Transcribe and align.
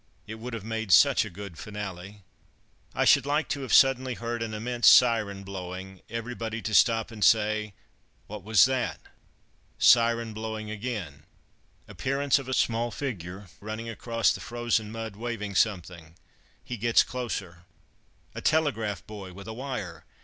It 0.25 0.39
would 0.39 0.55
have 0.55 0.63
made 0.63 0.91
such 0.91 1.23
a 1.25 1.29
good 1.29 1.59
finale. 1.59 2.23
I 2.95 3.05
should 3.05 3.27
like 3.27 3.47
to 3.49 3.61
have 3.61 3.71
suddenly 3.71 4.15
heard 4.15 4.41
an 4.41 4.51
immense 4.55 4.87
siren 4.87 5.43
blowing. 5.43 6.01
Everybody 6.09 6.59
to 6.63 6.73
stop 6.73 7.11
and 7.11 7.23
say, 7.23 7.75
"What 8.25 8.41
was 8.43 8.65
that?" 8.65 8.99
Siren 9.77 10.33
blowing 10.33 10.71
again: 10.71 11.25
appearance 11.87 12.39
of 12.39 12.49
a 12.49 12.53
small 12.55 12.89
figure 12.89 13.45
running 13.59 13.89
across 13.89 14.31
the 14.31 14.41
frozen 14.41 14.91
mud 14.91 15.15
waving 15.17 15.53
something. 15.53 16.15
He 16.63 16.77
gets 16.77 17.03
closer 17.03 17.65
a 18.33 18.41
telegraph 18.41 19.05
boy 19.05 19.33
with 19.33 19.47
a 19.47 19.53
wire! 19.53 20.03